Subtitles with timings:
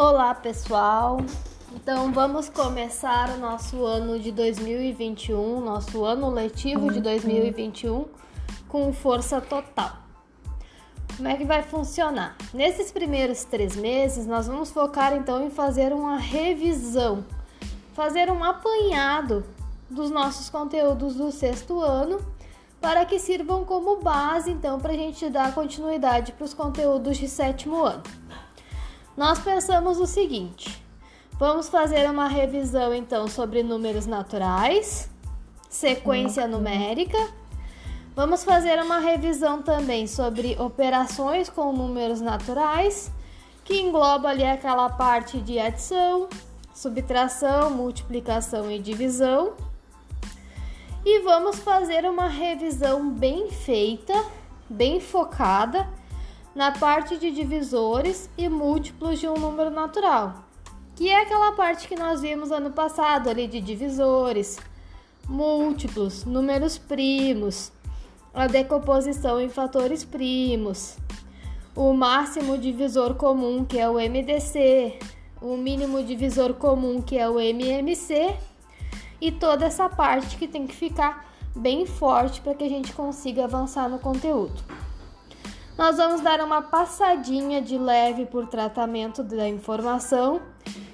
[0.00, 1.16] Olá, pessoal.
[1.74, 8.06] Então, vamos começar o nosso ano de 2021, nosso ano letivo de 2021,
[8.68, 9.96] com força total.
[11.16, 12.36] Como é que vai funcionar?
[12.54, 17.24] Nesses primeiros três meses, nós vamos focar então em fazer uma revisão,
[17.92, 19.44] fazer um apanhado
[19.90, 22.20] dos nossos conteúdos do sexto ano,
[22.80, 27.26] para que sirvam como base então para a gente dar continuidade para os conteúdos de
[27.26, 28.04] sétimo ano
[29.18, 30.80] nós pensamos o seguinte:
[31.32, 35.10] vamos fazer uma revisão então sobre números naturais,
[35.68, 36.52] sequência uhum.
[36.52, 37.18] numérica.
[38.14, 43.10] Vamos fazer uma revisão também sobre operações com números naturais,
[43.64, 46.28] que engloba ali aquela parte de adição,
[46.72, 49.54] subtração, multiplicação e divisão.
[51.04, 54.14] E vamos fazer uma revisão bem feita,
[54.68, 55.88] bem focada
[56.58, 60.42] na parte de divisores e múltiplos de um número natural,
[60.96, 64.58] que é aquela parte que nós vimos ano passado ali de divisores,
[65.28, 67.70] múltiplos, números primos,
[68.34, 70.96] a decomposição em fatores primos,
[71.76, 74.98] o máximo divisor comum, que é o MDC,
[75.40, 78.34] o mínimo divisor comum, que é o MMC,
[79.20, 83.44] e toda essa parte que tem que ficar bem forte para que a gente consiga
[83.44, 84.87] avançar no conteúdo
[85.78, 90.42] nós vamos dar uma passadinha de leve por tratamento da informação,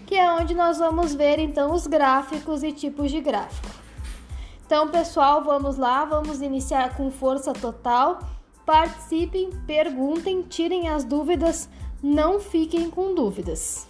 [0.06, 3.74] que é onde nós vamos ver então os gráficos e tipos de gráfico.
[4.66, 8.18] Então, pessoal, vamos lá, vamos iniciar com força total.
[8.66, 11.66] Participem, perguntem, tirem as dúvidas,
[12.02, 13.88] não fiquem com dúvidas.